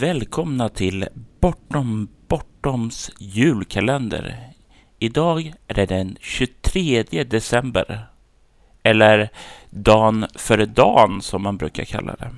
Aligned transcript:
Välkomna 0.00 0.68
till 0.68 1.08
Bortom 1.40 2.08
Bortoms 2.28 3.10
julkalender. 3.18 4.52
Idag 4.98 5.52
är 5.66 5.74
det 5.74 5.86
den 5.86 6.16
23 6.20 7.02
december. 7.24 8.06
Eller 8.82 9.30
Dan 9.70 10.26
före 10.34 10.66
dagen 10.66 11.22
som 11.22 11.42
man 11.42 11.56
brukar 11.56 11.84
kalla 11.84 12.16
det. 12.16 12.30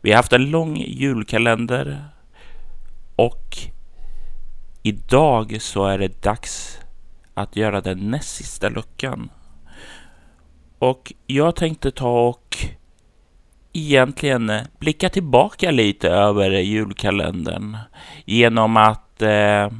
Vi 0.00 0.10
har 0.10 0.16
haft 0.16 0.32
en 0.32 0.50
lång 0.50 0.76
julkalender 0.76 2.04
och 3.16 3.56
idag 4.82 5.56
så 5.62 5.86
är 5.86 5.98
det 5.98 6.22
dags 6.22 6.78
att 7.34 7.56
göra 7.56 7.80
den 7.80 8.10
näst 8.10 8.34
sista 8.34 8.68
luckan. 8.68 9.30
Och 10.78 11.12
jag 11.26 11.56
tänkte 11.56 11.90
ta 11.90 12.28
och 12.28 12.56
egentligen 13.72 14.50
eh, 14.50 14.62
blicka 14.78 15.08
tillbaka 15.08 15.70
lite 15.70 16.08
över 16.08 16.50
julkalendern 16.50 17.76
genom 18.24 18.76
att 18.76 19.22
eh, 19.22 19.70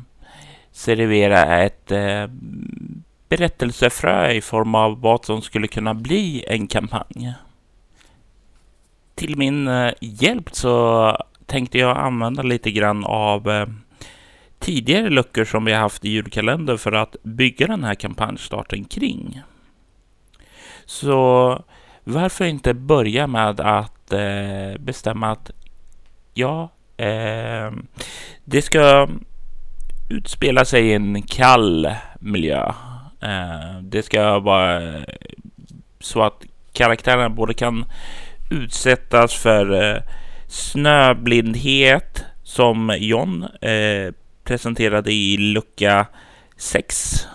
servera 0.73 1.63
ett 1.63 1.91
eh, 1.91 2.27
berättelsefrö 3.29 4.31
i 4.31 4.41
form 4.41 4.75
av 4.75 5.01
vad 5.01 5.25
som 5.25 5.43
skulle 5.43 5.69
kunna 5.69 5.95
bli 5.95 6.45
en 6.49 6.67
kampanj. 6.67 7.35
Till 9.15 9.37
min 9.37 9.69
eh, 9.69 9.93
hjälp 10.01 10.49
så 10.53 11.17
tänkte 11.47 11.79
jag 11.79 11.97
använda 11.97 12.43
lite 12.43 12.71
grann 12.71 13.05
av 13.05 13.51
eh, 13.51 13.67
tidigare 14.59 15.11
luckor 15.11 15.45
som 15.45 15.65
vi 15.65 15.73
haft 15.73 16.05
i 16.05 16.09
julkalendern 16.09 16.79
för 16.79 16.93
att 16.93 17.17
bygga 17.23 17.67
den 17.67 17.85
här 17.85 17.95
kampanjstarten 17.95 18.85
kring. 18.85 19.41
Så 20.85 21.65
varför 22.05 22.45
inte 22.45 22.75
börja 22.75 23.27
med 23.27 23.61
att 23.61 24.13
eh, 24.13 24.79
bestämma 24.79 25.31
att 25.31 25.51
ja, 26.35 26.71
eh, 26.97 27.73
det 28.45 28.63
ska 28.63 29.09
utspela 30.09 30.65
sig 30.65 30.87
i 30.89 30.95
en 30.95 31.23
kall 31.23 31.95
miljö. 32.21 32.73
Eh, 33.21 33.81
det 33.83 34.03
ska 34.03 34.39
vara 34.39 34.83
eh, 34.83 35.03
så 36.01 36.23
att 36.23 36.45
karaktärerna 36.73 37.31
både 37.31 37.55
kan 37.55 37.85
utsättas 38.51 39.35
för 39.35 39.83
eh, 39.83 40.03
snöblindhet 40.49 42.25
som 42.43 42.97
John 43.01 43.43
eh, 43.61 44.15
presenterade 44.45 45.13
i 45.13 45.37
lucka 45.37 46.07
6 46.57 47.27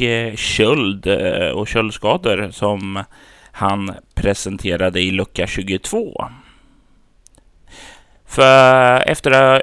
Eh, 0.00 0.32
och 0.32 0.38
köld 0.38 1.06
och 1.54 1.68
köldskador 1.68 2.50
som 2.50 3.04
han 3.52 3.94
presenterade 4.14 5.00
i 5.00 5.10
lucka 5.10 5.46
22. 5.46 6.24
För 8.26 9.08
efter 9.08 9.30
att 9.30 9.62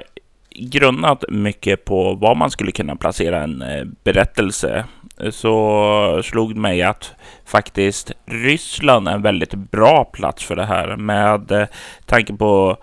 grunnat 0.54 1.24
mycket 1.28 1.84
på 1.84 2.14
var 2.14 2.34
man 2.34 2.50
skulle 2.50 2.72
kunna 2.72 2.96
placera 2.96 3.42
en 3.42 3.62
eh, 3.62 3.84
berättelse 4.04 4.84
så 5.30 6.20
slog 6.24 6.54
det 6.54 6.60
mig 6.60 6.82
att 6.82 7.14
faktiskt 7.44 8.12
Ryssland 8.26 9.08
är 9.08 9.12
en 9.12 9.22
väldigt 9.22 9.54
bra 9.54 10.04
plats 10.04 10.44
för 10.44 10.56
det 10.56 10.66
här 10.66 10.96
med 10.96 11.52
eh, 11.52 11.66
tanke 12.06 12.32
på 12.34 12.76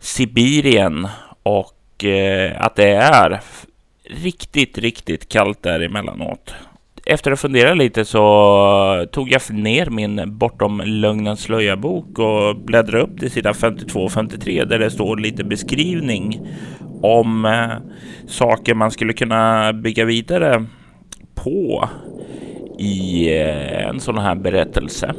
Sibirien 0.00 1.08
och 1.42 1.78
att 2.56 2.76
det 2.76 2.88
är 2.88 3.40
riktigt, 4.22 4.78
riktigt 4.78 5.28
kallt 5.28 5.62
där 5.62 5.80
emellanåt. 5.80 6.54
Efter 7.06 7.30
att 7.30 7.40
fundera 7.40 7.74
lite 7.74 8.04
så 8.04 9.06
tog 9.12 9.30
jag 9.30 9.42
ner 9.50 9.86
min 9.86 10.38
Bortom 10.38 10.82
lögnens 10.84 11.40
slöja-bok 11.40 12.18
och 12.18 12.56
bläddrade 12.56 13.04
upp 13.04 13.20
till 13.20 13.30
sidan 13.30 13.54
52 13.54 14.00
och 14.00 14.12
53 14.12 14.64
där 14.64 14.78
det 14.78 14.90
står 14.90 15.16
lite 15.16 15.44
beskrivning 15.44 16.48
om 17.02 17.44
eh, 17.44 17.68
saker 18.26 18.74
man 18.74 18.90
skulle 18.90 19.12
kunna 19.12 19.72
bygga 19.72 20.04
vidare 20.04 20.64
på 21.34 21.88
i 22.78 23.28
eh, 23.40 23.88
en 23.88 24.00
sån 24.00 24.18
här 24.18 24.34
berättelse. 24.34 25.14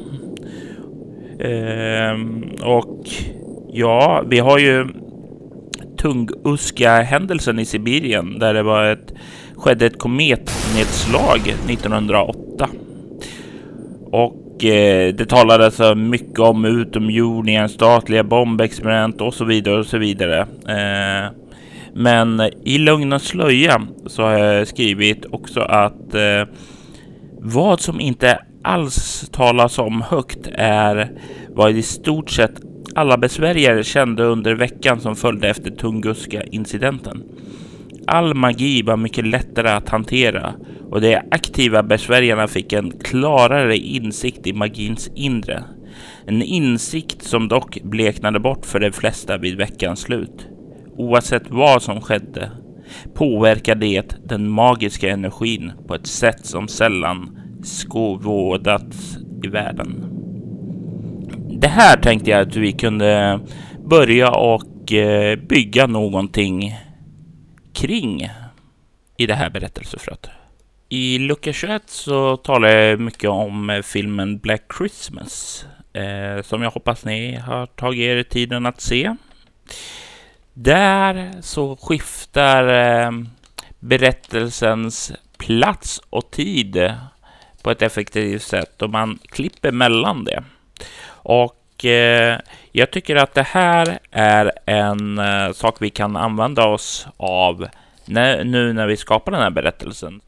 Eh, 1.39 2.19
och 2.67 3.07
ja, 3.73 4.23
vi 4.27 4.39
har 4.39 4.59
ju 4.59 4.87
Tunguska-händelsen 6.03 7.59
i 7.59 7.65
Sibirien 7.65 8.39
där 8.39 8.53
det 8.53 8.63
var 8.63 8.85
ett, 8.85 9.13
skedde 9.55 9.85
ett 9.85 9.99
kometnedslag 9.99 11.39
1908. 11.69 12.69
Och 14.05 14.65
eh, 14.65 15.13
det 15.13 15.25
talades 15.25 15.79
alltså 15.79 15.95
mycket 15.95 16.39
om 16.39 16.65
utomjordingar, 16.65 17.67
statliga 17.67 18.23
bombexperiment 18.23 19.21
och 19.21 19.33
så 19.33 19.45
vidare 19.45 19.79
och 19.79 19.85
så 19.85 19.97
vidare. 19.97 20.39
Eh, 20.67 21.31
men 21.93 22.41
i 22.63 22.77
Lugn 22.77 23.13
och 23.13 23.21
slöja 23.21 23.81
så 24.05 24.23
har 24.23 24.31
jag 24.31 24.67
skrivit 24.67 25.25
också 25.31 25.61
att 25.61 26.13
eh, 26.13 26.53
vad 27.39 27.81
som 27.81 27.99
inte 27.99 28.39
alls 28.63 29.29
talas 29.31 29.79
om 29.79 30.01
högt 30.01 30.47
är 30.53 31.11
vad 31.49 31.71
i 31.71 31.81
stort 31.81 32.29
sett 32.29 32.72
alla 32.95 33.17
besvärjare 33.17 33.83
kände 33.83 34.23
under 34.23 34.55
veckan 34.55 35.01
som 35.01 35.15
följde 35.15 35.49
efter 35.49 35.71
Tunguska-incidenten. 35.71 37.23
All 38.07 38.33
magi 38.33 38.81
var 38.81 38.97
mycket 38.97 39.27
lättare 39.27 39.69
att 39.69 39.89
hantera 39.89 40.53
och 40.89 41.01
de 41.01 41.15
aktiva 41.31 41.83
besvärjarna 41.83 42.47
fick 42.47 42.73
en 42.73 42.91
klarare 42.91 43.77
insikt 43.77 44.47
i 44.47 44.53
magins 44.53 45.11
inre. 45.15 45.63
En 46.25 46.41
insikt 46.41 47.23
som 47.23 47.47
dock 47.47 47.81
bleknade 47.83 48.39
bort 48.39 48.65
för 48.65 48.79
de 48.79 48.91
flesta 48.91 49.37
vid 49.37 49.57
veckans 49.57 49.99
slut. 49.99 50.47
Oavsett 50.97 51.49
vad 51.49 51.81
som 51.81 52.01
skedde 52.01 52.51
påverkade 53.13 53.85
det 53.85 54.15
den 54.25 54.49
magiska 54.49 55.09
energin 55.09 55.71
på 55.87 55.95
ett 55.95 56.07
sätt 56.07 56.45
som 56.45 56.67
sällan 56.67 57.39
skådats 57.63 59.17
i 59.43 59.47
världen 59.47 60.12
det 61.63 61.69
här 61.69 61.97
tänkte 61.97 62.29
jag 62.29 62.41
att 62.41 62.55
vi 62.55 62.71
kunde 62.71 63.39
börja 63.85 64.31
och 64.31 64.93
eh, 64.93 65.35
bygga 65.35 65.87
någonting 65.87 66.75
kring 67.73 68.29
i 69.17 69.25
det 69.25 69.33
här 69.33 69.49
berättelsefröet. 69.49 70.29
I 70.89 71.19
lucka 71.19 71.53
21 71.53 71.83
så 71.85 72.37
talar 72.37 72.69
jag 72.69 72.99
mycket 72.99 73.29
om 73.29 73.69
eh, 73.69 73.81
filmen 73.81 74.37
Black 74.37 74.61
Christmas 74.77 75.65
eh, 75.93 76.43
som 76.43 76.61
jag 76.61 76.71
hoppas 76.71 77.05
ni 77.05 77.35
har 77.35 77.65
tagit 77.65 78.01
er 78.01 78.23
tiden 78.23 78.65
att 78.65 78.81
se. 78.81 79.15
Där 80.53 81.31
så 81.41 81.75
skiftar 81.75 82.65
berättelsens 83.79 85.13
plats 85.37 86.01
och 86.09 86.31
tid 86.31 86.93
på 87.63 87.71
ett 87.71 87.81
effektivt 87.81 88.41
sätt 88.41 88.81
och 88.81 88.89
man 88.89 89.19
klipper 89.29 89.71
mellan 89.71 90.23
det. 90.23 90.43
Och 91.05 91.85
eh, 91.85 92.39
jag 92.71 92.91
tycker 92.91 93.15
att 93.15 93.33
det 93.33 93.43
här 93.43 93.99
är 94.11 94.51
en 94.65 95.17
eh, 95.17 95.51
sak 95.51 95.75
vi 95.79 95.89
kan 95.89 96.15
använda 96.15 96.67
oss 96.67 97.07
av 97.17 97.67
när, 98.05 98.43
nu 98.43 98.73
när 98.73 98.87
vi 98.87 98.97
skapar 98.97 99.31
den 99.31 99.41
här 99.41 99.49
berättelsen. 99.49 100.21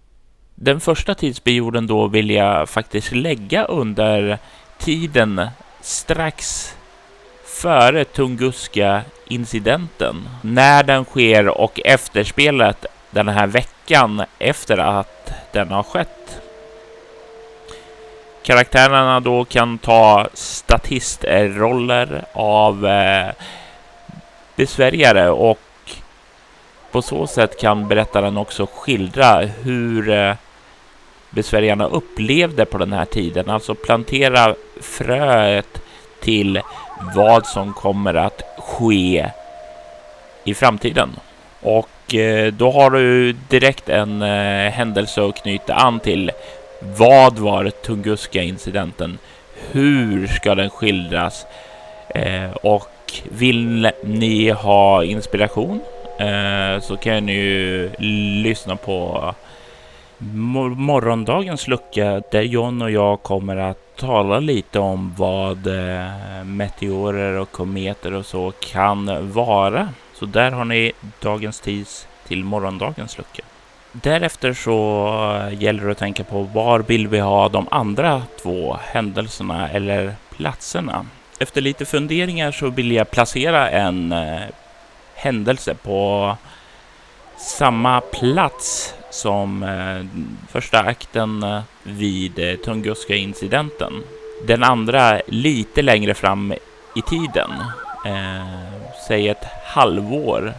Den 0.56 0.80
första 0.80 1.15
tidsperioden 1.15 1.88
då 1.88 2.07
vill 2.07 2.30
jag 2.30 2.69
faktiskt 2.69 3.12
lägga 3.12 3.65
under 3.65 4.38
tiden 4.77 5.47
strax 5.81 6.71
före 7.45 8.06
Tunguska-incidenten. 8.06 10.30
När 10.41 10.83
den 10.83 11.06
sker 11.06 11.48
och 11.48 11.80
efterspelet 11.86 12.86
den 13.12 13.27
här 13.27 13.48
veckan 13.48 14.24
efter 14.39 14.77
att 14.77 15.31
den 15.51 15.71
har 15.71 15.83
skett 15.83 16.41
karaktärerna 18.45 19.19
då 19.19 19.45
kan 19.45 19.77
ta 19.77 20.27
statistroller 20.33 22.25
av 22.33 22.86
eh, 22.86 23.27
besvärjare 24.56 25.30
och 25.30 25.59
på 26.92 27.01
så 27.01 27.27
sätt 27.27 27.59
kan 27.59 27.88
berättaren 27.88 28.38
också 28.38 28.68
skildra 28.74 29.39
hur 29.39 30.09
eh, 30.09 30.36
besvärjarna 31.30 31.86
upplevde 31.86 32.65
på 32.65 32.77
den 32.77 32.94
här 32.94 33.06
tiden, 33.06 33.50
alltså 33.50 33.75
plantera 33.75 34.56
fröet 34.81 35.81
till 36.21 36.62
vad 37.15 37.45
som 37.45 37.74
kommer 37.74 38.13
att 38.13 38.41
ske 38.57 39.30
i 40.44 40.53
framtiden. 40.53 41.09
Och 41.62 42.15
eh, 42.15 42.53
då 42.53 42.71
har 42.71 42.89
du 42.89 43.33
direkt 43.33 43.89
en 43.89 44.21
eh, 44.21 44.71
händelse 44.71 45.24
att 45.24 45.36
knyta 45.36 45.74
an 45.74 46.00
till 46.00 46.31
vad 46.98 47.40
var 47.40 47.70
Tunguska-incidenten? 47.70 49.18
Hur 49.72 50.28
ska 50.28 50.56
den 50.56 50.70
skildras? 50.70 51.46
Eh, 52.10 52.52
och 52.52 53.14
vill 53.32 53.92
ni 54.04 54.50
ha 54.50 55.04
inspiration 55.04 55.82
eh, 56.20 56.82
så 56.82 56.98
kan 56.98 57.26
ni 57.26 57.34
ju 57.34 57.92
lyssna 58.44 58.76
på 58.76 59.34
morgondagens 60.76 61.68
lucka 61.68 62.22
där 62.32 62.42
John 62.42 62.82
och 62.82 62.92
jag 62.92 63.24
kommer 63.24 63.58
att 63.58 63.96
tala 63.96 64.40
lite 64.40 64.80
om 64.80 65.14
vad 65.18 65.68
eh, 65.68 66.44
meteorer 66.44 67.40
och 67.40 67.52
kometer 67.52 68.14
och 68.14 68.26
så 68.26 68.52
kan 68.60 69.32
vara. 69.32 69.90
Så 70.14 70.26
där 70.26 70.52
har 70.52 70.66
ni 70.66 70.92
dagens 71.22 71.60
tis 71.60 72.08
till 72.28 72.44
morgondagens 72.44 73.18
lucka. 73.18 73.44
Därefter 74.01 74.53
så 74.53 75.50
gäller 75.59 75.86
det 75.86 75.92
att 75.92 75.97
tänka 75.97 76.24
på 76.24 76.42
var 76.42 76.80
vill 76.80 77.07
vi 77.07 77.19
ha 77.19 77.50
de 77.50 77.68
andra 77.71 78.24
två 78.42 78.77
händelserna 78.81 79.69
eller 79.69 80.15
platserna. 80.30 81.06
Efter 81.39 81.62
lite 81.62 81.86
funderingar 81.86 82.51
så 82.51 82.69
vill 82.69 82.92
jag 82.92 83.12
placera 83.12 83.69
en 83.69 84.12
eh, 84.12 84.42
händelse 85.15 85.75
på 85.75 86.38
samma 87.38 88.01
plats 88.01 88.94
som 89.12 89.63
eh, 89.63 90.06
första 90.51 90.80
akten 90.80 91.44
eh, 91.44 91.62
vid 91.83 92.39
eh, 92.39 92.56
Tunguska-incidenten. 92.56 94.03
Den 94.48 94.63
andra 94.63 95.21
lite 95.27 95.81
längre 95.81 96.13
fram 96.13 96.53
i 96.95 97.01
tiden, 97.01 97.51
eh, 98.06 98.48
säg 99.07 99.30
ett 99.30 99.45
halvår. 99.65 100.53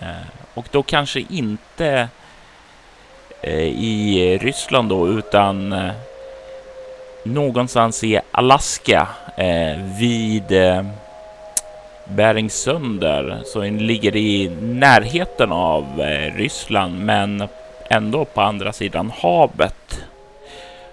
Eh, 0.00 0.26
och 0.54 0.66
då 0.70 0.82
kanske 0.82 1.20
inte 1.20 1.86
eh, 1.86 2.06
Eh, 3.46 3.68
i 3.68 4.38
Ryssland 4.40 4.88
då, 4.88 5.08
utan 5.08 5.72
eh, 5.72 5.90
någonstans 7.22 8.04
i 8.04 8.20
Alaska 8.30 9.08
eh, 9.36 9.82
vid 9.98 10.44
Beringsund 12.04 13.04
så 13.44 13.60
den 13.60 13.86
ligger 13.86 14.16
i 14.16 14.50
närheten 14.60 15.52
av 15.52 15.84
Ryssland, 16.36 17.04
men 17.04 17.48
ändå 17.90 18.24
på 18.24 18.40
andra 18.40 18.72
sidan 18.72 19.12
havet. 19.22 20.04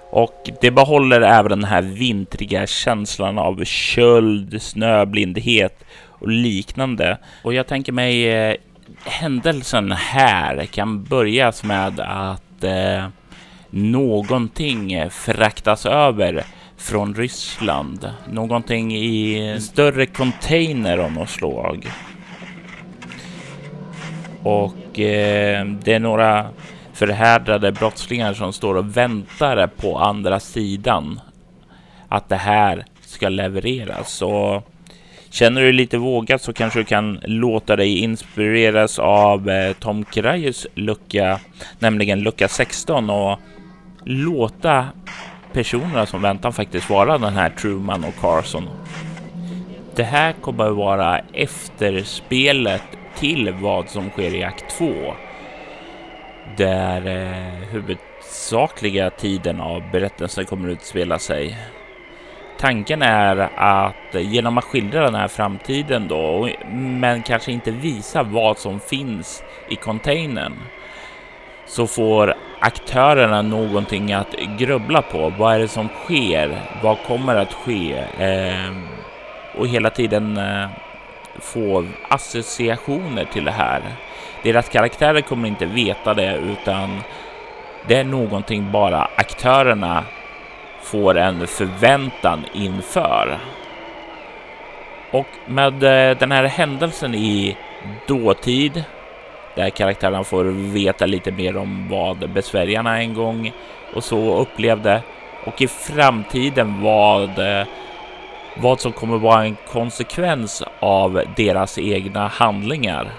Och 0.09 0.49
det 0.61 0.71
behåller 0.71 1.21
även 1.21 1.49
den 1.49 1.63
här 1.63 1.81
vintriga 1.81 2.67
känslan 2.67 3.39
av 3.39 3.63
köld, 3.65 4.61
snöblindhet 4.61 5.83
och 6.19 6.27
liknande. 6.27 7.17
Och 7.43 7.53
jag 7.53 7.67
tänker 7.67 7.91
mig 7.91 8.57
händelsen 9.05 9.91
här 9.91 10.65
kan 10.65 11.03
börjas 11.03 11.63
med 11.63 11.99
att 11.99 12.63
eh, 12.63 13.07
någonting 13.69 15.09
fraktas 15.09 15.85
över 15.85 16.43
från 16.77 17.15
Ryssland. 17.15 18.09
Någonting 18.29 18.95
i 18.95 19.39
en 19.39 19.61
större 19.61 20.05
container 20.05 20.97
av 20.97 21.11
något 21.11 21.29
slag. 21.29 21.91
Och 24.43 24.99
eh, 24.99 25.65
det 25.65 25.93
är 25.93 25.99
några 25.99 26.49
förhärdade 26.93 27.71
brottslingar 27.71 28.33
som 28.33 28.53
står 28.53 28.75
och 28.75 28.97
väntar 28.97 29.67
på 29.67 29.99
andra 29.99 30.39
sidan 30.39 31.19
att 32.07 32.29
det 32.29 32.35
här 32.35 32.85
ska 33.01 33.29
levereras. 33.29 34.11
Så 34.11 34.63
känner 35.31 35.61
du 35.61 35.67
dig 35.67 35.73
lite 35.73 35.97
vågat 35.97 36.41
så 36.41 36.53
kanske 36.53 36.79
du 36.79 36.85
kan 36.85 37.19
låta 37.23 37.75
dig 37.75 37.97
inspireras 37.97 38.99
av 38.99 39.49
eh, 39.49 39.73
Tom 39.73 40.05
Krajus 40.05 40.67
lucka, 40.75 41.39
nämligen 41.79 42.19
lucka 42.19 42.47
16 42.47 43.09
och 43.09 43.39
låta 44.05 44.87
personerna 45.53 46.05
som 46.05 46.21
väntar 46.21 46.51
faktiskt 46.51 46.89
vara 46.89 47.17
den 47.17 47.33
här 47.33 47.49
Truman 47.49 48.03
och 48.03 48.15
Carson. 48.21 48.69
Det 49.95 50.03
här 50.03 50.33
kommer 50.33 50.65
att 50.65 50.75
vara 50.75 51.19
efterspelet 51.19 52.83
till 53.19 53.51
vad 53.51 53.89
som 53.89 54.09
sker 54.09 54.35
i 54.35 54.43
akt 54.43 54.77
2 54.77 54.93
där 56.57 57.07
eh, 57.07 57.69
huvudsakliga 57.69 59.09
tiden 59.09 59.61
av 59.61 59.83
berättelsen 59.91 60.45
kommer 60.45 60.69
att 60.69 60.73
utspela 60.73 61.19
sig. 61.19 61.57
Tanken 62.61 63.01
är 63.01 63.49
att 63.55 64.21
genom 64.21 64.57
att 64.57 64.63
skildra 64.63 65.01
den 65.01 65.15
här 65.15 65.27
framtiden 65.27 66.07
då, 66.07 66.49
men 66.71 67.21
kanske 67.21 67.51
inte 67.51 67.71
visa 67.71 68.23
vad 68.23 68.57
som 68.57 68.79
finns 68.79 69.43
i 69.69 69.75
containern, 69.75 70.53
så 71.65 71.87
får 71.87 72.35
aktörerna 72.59 73.41
någonting 73.41 74.13
att 74.13 74.35
grubbla 74.57 75.01
på. 75.01 75.33
Vad 75.37 75.55
är 75.55 75.59
det 75.59 75.67
som 75.67 75.87
sker? 75.87 76.61
Vad 76.83 76.97
kommer 77.07 77.35
att 77.35 77.53
ske? 77.53 78.03
Eh, 78.19 78.73
och 79.57 79.67
hela 79.67 79.89
tiden 79.89 80.37
eh, 80.37 80.69
få 81.39 81.85
associationer 82.09 83.25
till 83.25 83.45
det 83.45 83.51
här. 83.51 83.81
Deras 84.43 84.69
karaktärer 84.69 85.21
kommer 85.21 85.47
inte 85.47 85.65
veta 85.65 86.13
det 86.13 86.35
utan 86.35 86.99
det 87.87 87.95
är 87.95 88.03
någonting 88.03 88.71
bara 88.71 89.07
aktörerna 89.15 90.03
får 90.91 91.17
en 91.17 91.47
förväntan 91.47 92.45
inför. 92.53 93.37
Och 95.11 95.27
med 95.45 95.83
eh, 95.83 96.17
den 96.17 96.31
här 96.31 96.43
händelsen 96.43 97.15
i 97.15 97.57
dåtid 98.07 98.83
där 99.55 99.69
karaktärerna 99.69 100.23
får 100.23 100.43
veta 100.73 101.05
lite 101.05 101.31
mer 101.31 101.57
om 101.57 101.89
vad 101.89 102.29
besvärjarna 102.29 102.97
en 102.97 103.13
gång 103.13 103.51
och 103.95 104.03
så 104.03 104.37
upplevde 104.37 105.01
och 105.45 105.61
i 105.61 105.67
framtiden 105.67 106.81
vad 106.81 107.39
eh, 107.39 107.67
vad 108.57 108.79
som 108.79 108.91
kommer 108.91 109.17
vara 109.17 109.43
en 109.43 109.57
konsekvens 109.71 110.63
av 110.79 111.23
deras 111.35 111.77
egna 111.77 112.27
handlingar 112.27 113.11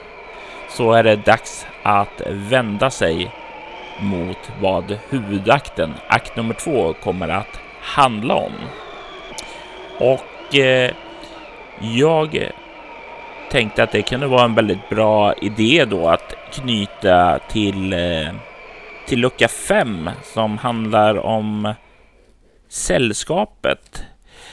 så 0.68 0.92
är 0.92 1.02
det 1.02 1.16
dags 1.16 1.66
att 1.82 2.22
vända 2.28 2.90
sig 2.90 3.30
mot 4.00 4.50
vad 4.60 4.98
huvudakten, 5.08 5.94
akt 6.08 6.36
nummer 6.36 6.54
två, 6.54 6.92
kommer 6.92 7.28
att 7.28 7.60
handla 7.80 8.34
om. 8.34 8.52
Och 9.98 10.54
eh, 10.54 10.90
jag 11.80 12.50
tänkte 13.50 13.82
att 13.82 13.92
det 13.92 14.02
kunde 14.02 14.26
vara 14.26 14.44
en 14.44 14.54
väldigt 14.54 14.88
bra 14.88 15.34
idé 15.34 15.84
då 15.84 16.08
att 16.08 16.34
knyta 16.52 17.38
till, 17.38 17.92
eh, 17.92 18.28
till 19.06 19.20
lucka 19.20 19.48
5 19.48 20.10
som 20.22 20.58
handlar 20.58 21.18
om 21.18 21.74
sällskapet. 22.68 24.04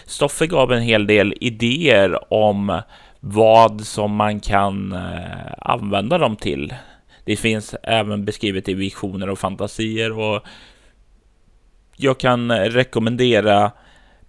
Stoffe 0.05 0.48
gav 0.48 0.74
en 0.74 0.81
hel 0.81 1.08
del 1.08 1.34
idéer 1.41 2.34
om 2.34 2.81
vad 3.19 3.81
som 3.81 4.15
man 4.15 4.39
kan 4.39 4.93
eh, 4.93 5.53
använda 5.60 6.17
dem 6.17 6.36
till. 6.36 6.74
Det 7.24 7.36
finns 7.36 7.76
även 7.84 8.26
beskrivet 8.26 8.70
i 8.70 8.74
visioner 8.74 9.30
och 9.30 9.40
fantasier 9.40 10.20
och 10.20 10.44
jag 11.96 12.20
kan 12.20 12.52
rekommendera 12.52 13.72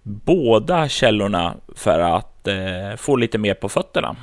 båda 0.03 0.89
källorna 0.89 1.55
för 1.75 1.99
att 1.99 2.47
eh, 2.47 2.95
få 2.97 3.15
lite 3.15 3.37
mer 3.37 3.53
på 3.53 3.69
fötterna. 3.69 4.15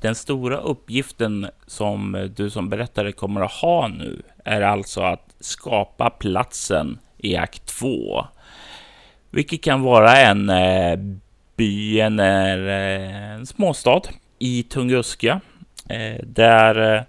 Den 0.00 0.14
stora 0.14 0.56
uppgiften 0.56 1.46
som 1.66 2.30
du 2.36 2.50
som 2.50 2.68
berättare 2.68 3.12
kommer 3.12 3.40
att 3.40 3.52
ha 3.52 3.88
nu 3.88 4.22
är 4.44 4.60
alltså 4.60 5.00
att 5.00 5.34
skapa 5.40 6.10
platsen 6.10 6.98
i 7.18 7.36
akt 7.36 7.66
2. 7.66 8.26
Vilket 9.30 9.62
kan 9.62 9.82
vara 9.82 10.16
en 10.16 10.50
eh, 10.50 10.98
Byn 11.56 12.20
eh, 12.20 13.34
en 13.34 13.46
småstad 13.46 14.02
i 14.38 14.62
Tunguska 14.62 15.40
eh, 15.88 16.24
där 16.24 16.94
eh, 16.96 17.02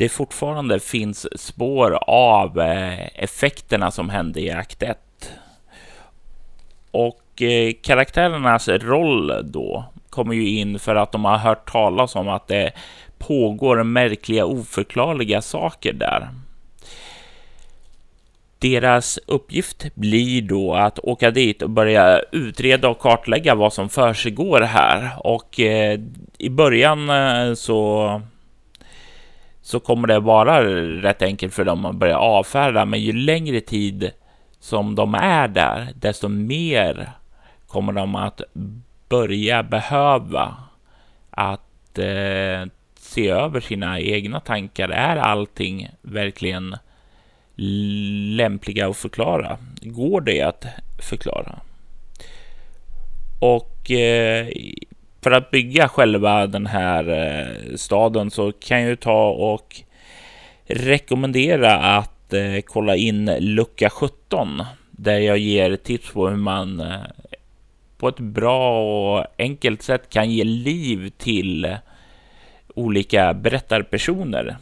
det 0.00 0.08
fortfarande 0.08 0.80
finns 0.80 1.40
spår 1.40 1.98
av 2.06 2.60
eh, 2.60 3.22
effekterna 3.22 3.90
som 3.90 4.10
hände 4.10 4.40
i 4.40 4.50
akt 4.50 4.82
1. 4.82 4.98
Och 6.90 7.42
eh, 7.42 7.72
karaktärernas 7.82 8.68
roll 8.68 9.50
då 9.50 9.84
kommer 10.10 10.34
ju 10.34 10.48
in 10.48 10.78
för 10.78 10.94
att 10.94 11.12
de 11.12 11.24
har 11.24 11.36
hört 11.36 11.72
talas 11.72 12.16
om 12.16 12.28
att 12.28 12.48
det 12.48 12.72
pågår 13.18 13.82
märkliga 13.82 14.44
oförklarliga 14.44 15.42
saker 15.42 15.92
där. 15.92 16.28
Deras 18.58 19.18
uppgift 19.26 19.94
blir 19.94 20.42
då 20.42 20.74
att 20.74 20.98
åka 20.98 21.30
dit 21.30 21.62
och 21.62 21.70
börja 21.70 22.20
utreda 22.32 22.88
och 22.88 22.98
kartlägga 22.98 23.54
vad 23.54 23.72
som 23.72 23.88
försiggår 23.88 24.60
här. 24.60 25.10
Och 25.18 25.60
eh, 25.60 26.00
i 26.38 26.50
början 26.50 27.10
så 27.56 28.22
så 29.62 29.80
kommer 29.80 30.08
det 30.08 30.20
vara 30.20 30.64
rätt 31.02 31.22
enkelt 31.22 31.54
för 31.54 31.64
dem 31.64 31.84
att 31.84 31.96
börja 31.96 32.18
avfärda. 32.18 32.84
Men 32.84 33.00
ju 33.00 33.12
längre 33.12 33.60
tid 33.60 34.10
som 34.60 34.94
de 34.94 35.14
är 35.14 35.48
där, 35.48 35.88
desto 35.94 36.28
mer 36.28 37.10
kommer 37.66 37.92
de 37.92 38.14
att 38.14 38.40
börja 39.08 39.62
behöva 39.62 40.56
att 41.30 41.98
eh, 41.98 42.70
se 42.98 43.28
över 43.28 43.60
sina 43.60 44.00
egna 44.00 44.40
tankar. 44.40 44.88
Är 44.88 45.16
allting 45.16 45.88
verkligen 46.02 46.76
lämpliga 48.36 48.88
att 48.88 48.96
förklara? 48.96 49.58
Går 49.80 50.20
det 50.20 50.42
att 50.42 50.64
förklara? 51.08 51.60
Och 53.40 53.90
eh, 53.90 54.48
för 55.22 55.30
att 55.30 55.50
bygga 55.50 55.88
själva 55.88 56.46
den 56.46 56.66
här 56.66 57.08
eh, 57.08 57.76
staden 57.76 58.30
så 58.30 58.52
kan 58.52 58.80
jag 58.80 58.88
ju 58.88 58.96
ta 58.96 59.28
och 59.30 59.82
rekommendera 60.66 61.74
att 61.74 62.32
eh, 62.32 62.60
kolla 62.66 62.96
in 62.96 63.36
lucka 63.40 63.90
17 63.90 64.62
där 64.90 65.18
jag 65.18 65.38
ger 65.38 65.76
tips 65.76 66.10
på 66.10 66.28
hur 66.28 66.36
man 66.36 66.80
eh, 66.80 67.00
på 67.98 68.08
ett 68.08 68.20
bra 68.20 68.82
och 68.82 69.26
enkelt 69.38 69.82
sätt 69.82 70.10
kan 70.10 70.30
ge 70.30 70.44
liv 70.44 71.10
till 71.18 71.76
olika 72.74 73.34
berättarpersoner. 73.34 74.56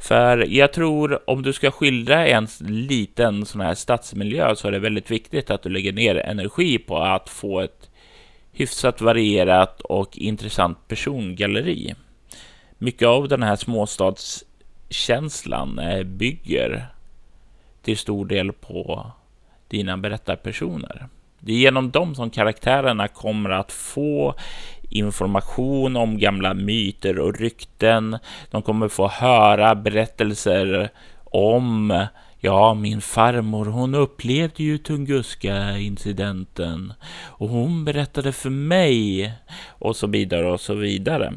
För 0.00 0.46
jag 0.48 0.72
tror 0.72 1.30
om 1.30 1.42
du 1.42 1.52
ska 1.52 1.70
skildra 1.70 2.26
en 2.26 2.48
liten 2.68 3.46
sån 3.46 3.60
här 3.60 3.74
stadsmiljö 3.74 4.56
så 4.56 4.68
är 4.68 4.72
det 4.72 4.78
väldigt 4.78 5.10
viktigt 5.10 5.50
att 5.50 5.62
du 5.62 5.68
lägger 5.68 5.92
ner 5.92 6.16
energi 6.16 6.78
på 6.78 6.98
att 6.98 7.28
få 7.28 7.60
ett 7.60 7.89
hyfsat 8.52 9.00
varierat 9.00 9.80
och 9.80 10.18
intressant 10.18 10.88
persongalleri. 10.88 11.94
Mycket 12.78 13.08
av 13.08 13.28
den 13.28 13.42
här 13.42 13.56
småstadskänslan 13.56 15.78
eh, 15.78 16.02
bygger 16.02 16.86
till 17.82 17.98
stor 17.98 18.26
del 18.26 18.52
på 18.52 19.12
dina 19.68 19.96
berättarpersoner. 19.96 21.08
Det 21.38 21.52
är 21.52 21.56
genom 21.56 21.90
dem 21.90 22.14
som 22.14 22.30
karaktärerna 22.30 23.08
kommer 23.08 23.50
att 23.50 23.72
få 23.72 24.34
information 24.82 25.96
om 25.96 26.18
gamla 26.18 26.54
myter 26.54 27.18
och 27.18 27.38
rykten. 27.38 28.18
De 28.50 28.62
kommer 28.62 28.88
få 28.88 29.08
höra 29.08 29.74
berättelser 29.74 30.90
om 31.24 32.06
Ja, 32.42 32.74
min 32.74 33.00
farmor 33.00 33.66
hon 33.66 33.94
upplevde 33.94 34.62
ju 34.62 34.78
Tunguska-incidenten 34.78 36.92
och 37.24 37.48
hon 37.48 37.84
berättade 37.84 38.32
för 38.32 38.50
mig 38.50 39.32
och 39.68 39.96
så 39.96 40.06
vidare 40.06 40.52
och 40.52 40.60
så 40.60 40.74
vidare. 40.74 41.32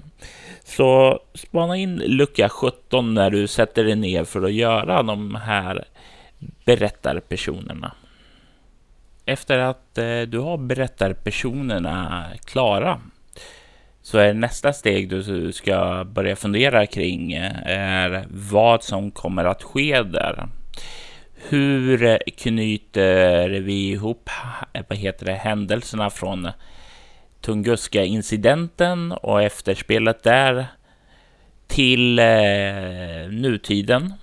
Så 0.64 1.20
spana 1.34 1.78
in 1.78 1.96
lucka 1.96 2.50
17 2.50 3.14
när 3.14 3.30
du 3.30 3.48
sätter 3.48 3.84
dig 3.84 3.96
ner 3.96 4.24
för 4.24 4.44
att 4.44 4.54
göra 4.54 5.04
de 5.04 5.36
här 5.36 5.86
berättarpersonerna. 6.66 7.96
Efter 9.26 9.60
att 9.60 9.98
eh, 9.98 10.22
du 10.22 10.40
har 10.40 10.58
berättarpersonerna 10.58 12.26
klara 12.46 13.02
så 14.02 14.18
är 14.18 14.34
nästa 14.34 14.74
steg 14.74 15.10
du 15.10 15.52
ska 15.52 16.04
börja 16.04 16.36
fundera 16.36 16.86
kring 16.86 17.34
eh, 17.34 17.52
är 17.66 18.26
vad 18.30 18.84
som 18.84 19.12
kommer 19.12 19.46
att 19.46 19.64
ske 19.64 20.04
där. 20.04 20.48
Hur 21.36 22.20
knyter 22.38 23.50
vi 23.50 23.90
ihop 23.90 24.30
vad 24.90 24.98
heter 24.98 25.26
det, 25.26 25.34
händelserna 25.34 26.10
från 26.10 26.50
Tunguska-incidenten 27.42 29.12
och 29.12 29.42
efterspelet 29.42 30.24
där 30.24 30.68
till 31.68 32.20
eh, 32.20 33.30
nutiden? 33.30 34.14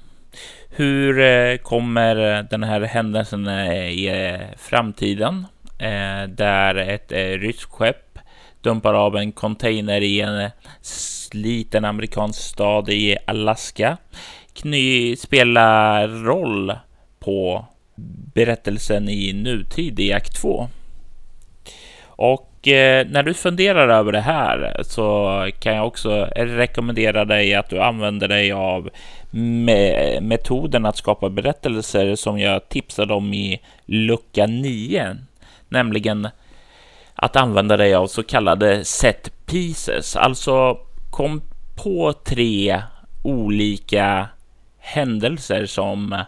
Hur 0.69 1.21
eh, 1.21 1.57
kommer 1.57 2.42
den 2.42 2.62
här 2.62 2.80
händelsen 2.80 3.47
eh, 3.47 3.88
i 3.88 4.07
eh, 4.07 4.59
framtiden? 4.59 5.47
Eh, 5.78 6.28
där 6.28 6.75
ett 6.75 7.12
eh, 7.12 7.19
ryskt 7.19 7.71
skepp 7.73 8.19
dumpar 8.61 8.95
av 8.95 9.16
en 9.16 9.33
container 9.33 10.00
i 10.00 10.21
en 10.21 10.50
sliten 10.83 11.85
amerikansk 11.85 12.40
stad 12.40 12.88
i 12.88 13.16
Alaska 13.26 13.97
kny 14.60 15.16
spelar 15.16 16.08
roll 16.08 16.72
på 17.18 17.64
berättelsen 18.34 19.08
i 19.08 19.32
nutid 19.32 20.00
i 20.00 20.12
akt 20.12 20.40
2. 20.40 20.68
Och 22.04 22.68
eh, 22.68 23.06
när 23.06 23.22
du 23.22 23.34
funderar 23.34 23.88
över 23.88 24.12
det 24.12 24.20
här 24.20 24.82
så 24.82 25.48
kan 25.58 25.74
jag 25.74 25.86
också 25.86 26.28
rekommendera 26.36 27.24
dig 27.24 27.54
att 27.54 27.70
du 27.70 27.80
använder 27.80 28.28
dig 28.28 28.52
av 28.52 28.90
me 29.30 30.20
metoden 30.20 30.86
att 30.86 30.96
skapa 30.96 31.30
berättelser 31.30 32.14
som 32.14 32.38
jag 32.38 32.68
tipsade 32.68 33.14
om 33.14 33.34
i 33.34 33.60
lucka 33.86 34.46
9, 34.46 35.16
nämligen 35.68 36.28
att 37.14 37.36
använda 37.36 37.76
dig 37.76 37.94
av 37.94 38.06
så 38.06 38.22
kallade 38.22 38.84
set 38.84 39.46
pieces, 39.46 40.16
alltså 40.16 40.78
kom 41.10 41.42
på 41.74 42.12
tre 42.12 42.82
olika 43.22 44.28
händelser 44.80 45.66
som 45.66 46.25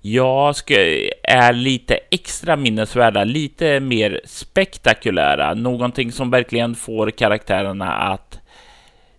jag 0.00 0.56
ska, 0.56 0.74
är 1.22 1.52
lite 1.52 1.98
extra 2.10 2.56
minnesvärda, 2.56 3.24
lite 3.24 3.80
mer 3.80 4.20
spektakulära, 4.24 5.54
någonting 5.54 6.12
som 6.12 6.30
verkligen 6.30 6.74
får 6.74 7.10
karaktärerna 7.10 7.92
att 7.92 8.40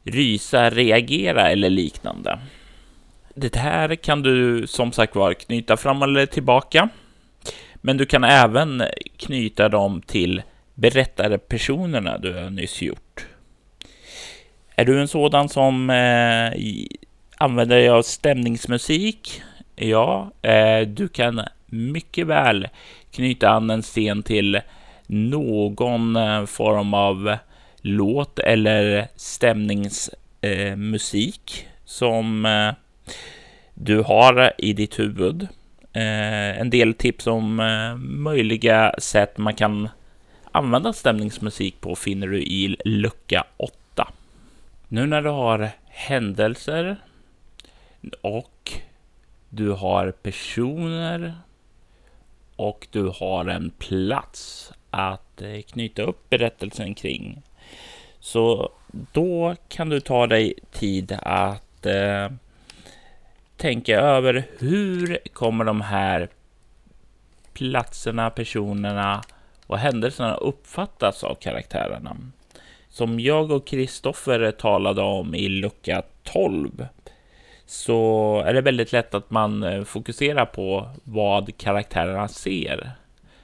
rysa, 0.03 0.69
reagera 0.69 1.49
eller 1.51 1.69
liknande. 1.69 2.39
Det 3.35 3.55
här 3.55 3.95
kan 3.95 4.23
du 4.23 4.67
som 4.67 4.91
sagt 4.91 5.15
var 5.15 5.33
knyta 5.33 5.77
fram 5.77 6.01
eller 6.01 6.25
tillbaka. 6.25 6.89
Men 7.75 7.97
du 7.97 8.05
kan 8.05 8.23
även 8.23 8.83
knyta 9.17 9.69
dem 9.69 10.01
till 10.01 10.41
berättarpersonerna 10.73 12.17
du 12.17 12.33
har 12.33 12.49
nyss 12.49 12.81
gjort. 12.81 13.27
Är 14.75 14.85
du 14.85 15.01
en 15.01 15.07
sådan 15.07 15.49
som 15.49 15.89
eh, 15.89 16.53
använder 17.37 17.75
dig 17.75 17.89
av 17.89 18.01
stämningsmusik? 18.01 19.41
Ja, 19.75 20.31
eh, 20.41 20.81
du 20.87 21.07
kan 21.07 21.41
mycket 21.65 22.27
väl 22.27 22.67
knyta 23.11 23.49
an 23.49 23.69
en 23.69 23.81
scen 23.81 24.23
till 24.23 24.61
någon 25.07 26.15
eh, 26.15 26.45
form 26.45 26.93
av 26.93 27.37
låt 27.81 28.39
eller 28.39 29.07
stämningsmusik 29.15 31.65
eh, 31.65 31.69
som 31.85 32.45
eh, 32.45 32.73
du 33.73 34.01
har 34.01 34.53
i 34.57 34.73
ditt 34.73 34.99
huvud. 34.99 35.47
Eh, 35.93 36.59
en 36.59 36.69
del 36.69 36.93
tips 36.93 37.27
om 37.27 37.59
eh, 37.59 37.95
möjliga 37.97 38.93
sätt 38.97 39.37
man 39.37 39.53
kan 39.53 39.89
använda 40.51 40.93
stämningsmusik 40.93 41.81
på 41.81 41.95
finner 41.95 42.27
du 42.27 42.41
i 42.41 42.77
lucka 42.85 43.43
8. 43.57 44.07
Nu 44.87 45.05
när 45.05 45.21
du 45.21 45.29
har 45.29 45.69
händelser 45.87 46.97
och 48.13 48.71
du 49.49 49.71
har 49.71 50.11
personer 50.11 51.33
och 52.55 52.87
du 52.91 53.11
har 53.15 53.45
en 53.45 53.69
plats 53.69 54.71
att 54.89 55.41
eh, 55.41 55.61
knyta 55.61 56.01
upp 56.01 56.29
berättelsen 56.29 56.95
kring. 56.95 57.41
Så 58.19 58.71
då 58.91 59.55
kan 59.67 59.89
du 59.89 59.99
ta 59.99 60.27
dig 60.27 60.53
tid 60.71 61.17
att 61.21 61.85
eh, 61.85 62.29
tänka 63.57 63.99
över 63.99 64.47
hur 64.59 65.17
kommer 65.33 65.65
de 65.65 65.81
här 65.81 66.29
platserna, 67.53 68.29
personerna 68.29 69.23
och 69.67 69.77
händelserna 69.77 70.35
uppfattas 70.35 71.23
av 71.23 71.35
karaktärerna. 71.35 72.17
Som 72.89 73.19
jag 73.19 73.51
och 73.51 73.67
Kristoffer 73.67 74.51
talade 74.51 75.01
om 75.01 75.35
i 75.35 75.49
lucka 75.49 76.03
12 76.23 76.87
så 77.67 78.41
är 78.45 78.53
det 78.53 78.61
väldigt 78.61 78.91
lätt 78.91 79.13
att 79.13 79.31
man 79.31 79.63
eh, 79.63 79.83
fokuserar 79.83 80.45
på 80.45 80.89
vad 81.03 81.57
karaktärerna 81.57 82.27
ser. 82.27 82.91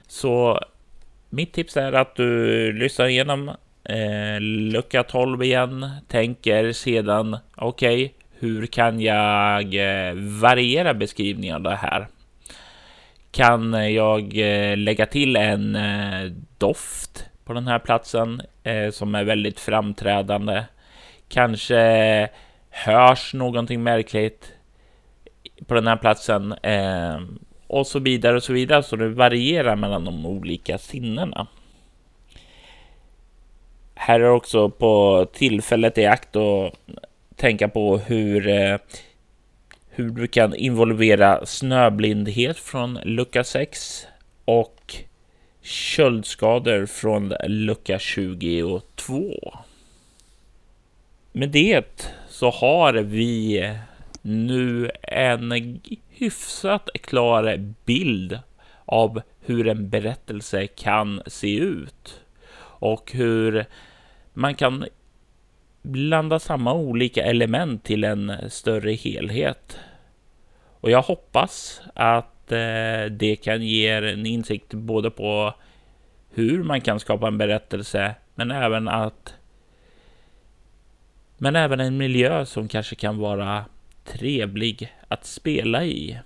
Så 0.07 0.59
mitt 1.29 1.53
tips 1.53 1.77
är 1.77 1.93
att 1.93 2.15
du 2.15 2.71
lyssnar 2.73 3.07
igenom 3.07 3.49
eh, 3.83 4.39
lucka 4.39 5.03
12 5.03 5.43
igen, 5.43 5.89
tänker 6.07 6.71
sedan 6.71 7.37
okej, 7.55 8.05
okay, 8.05 8.15
hur 8.39 8.65
kan 8.65 8.99
jag 8.99 9.75
eh, 9.75 10.13
variera 10.15 10.93
beskrivningen 10.93 11.55
av 11.55 11.61
det 11.61 11.75
här? 11.75 12.07
Kan 13.31 13.93
jag 13.93 14.37
eh, 14.37 14.77
lägga 14.77 15.05
till 15.05 15.35
en 15.35 15.77
doft 16.57 17.25
på 17.45 17.53
den 17.53 17.67
här 17.67 17.79
platsen 17.79 18.41
som 18.91 19.15
är 19.15 19.23
väldigt 19.23 19.59
framträdande? 19.59 20.63
Kanske 21.29 22.29
hörs 22.73 23.33
någonting 23.33 23.83
märkligt 23.83 24.51
på 25.67 25.73
den 25.73 25.87
här 25.87 25.95
platsen 25.95 26.51
eh, 26.51 27.21
och 27.67 27.87
så 27.87 27.99
vidare 27.99 28.35
och 28.35 28.43
så 28.43 28.53
vidare. 28.53 28.83
Så 28.83 28.95
det 28.95 29.09
varierar 29.09 29.75
mellan 29.75 30.05
de 30.05 30.25
olika 30.25 30.77
sinnena. 30.77 31.47
Här 33.95 34.19
är 34.19 34.29
också 34.29 34.69
på 34.69 35.25
tillfället 35.33 35.97
i 35.97 36.05
akt 36.05 36.35
och 36.35 36.71
tänka 37.35 37.67
på 37.67 37.97
hur, 37.97 38.47
eh, 38.47 38.77
hur 39.89 40.09
du 40.09 40.27
kan 40.27 40.55
involvera 40.55 41.45
snöblindhet 41.45 42.57
från 42.57 42.99
lucka 43.03 43.43
6 43.43 44.07
och 44.45 44.95
köldskador 45.61 46.85
från 46.85 47.33
lucka 47.47 47.99
22. 47.99 49.53
Med 51.31 51.49
det 51.49 52.07
så 52.33 52.49
har 52.49 52.93
vi 52.93 53.69
nu 54.21 54.91
en 55.01 55.81
hyfsat 56.09 56.89
klar 57.01 57.73
bild 57.85 58.39
av 58.85 59.21
hur 59.41 59.67
en 59.67 59.89
berättelse 59.89 60.67
kan 60.67 61.21
se 61.27 61.57
ut 61.57 62.21
och 62.59 63.11
hur 63.11 63.65
man 64.33 64.55
kan 64.55 64.85
blanda 65.81 66.39
samma 66.39 66.73
olika 66.73 67.23
element 67.23 67.83
till 67.83 68.03
en 68.03 68.33
större 68.49 68.91
helhet. 68.91 69.79
Och 70.79 70.91
jag 70.91 71.01
hoppas 71.01 71.81
att 71.93 72.51
eh, 72.51 73.05
det 73.11 73.35
kan 73.43 73.61
ge 73.61 73.87
er 73.87 74.01
en 74.01 74.25
insikt 74.25 74.73
både 74.73 75.09
på 75.09 75.53
hur 76.33 76.63
man 76.63 76.81
kan 76.81 76.99
skapa 76.99 77.27
en 77.27 77.37
berättelse, 77.37 78.15
men 78.35 78.51
även 78.51 78.87
att 78.87 79.33
men 81.43 81.55
även 81.55 81.79
en 81.79 81.97
miljö 81.97 82.45
som 82.45 82.67
kanske 82.67 82.95
kan 82.95 83.17
vara 83.17 83.65
trevlig 84.03 84.93
att 85.07 85.25
spela 85.25 85.83
i. 85.83 86.19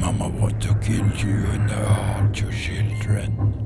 Mama 0.00 0.28
want 0.40 0.62
to 0.62 0.74
kill 0.82 1.28
you 1.28 1.46
and 1.50 1.70
hurt 1.70 2.42
your 2.42 2.52
children. 2.52 3.63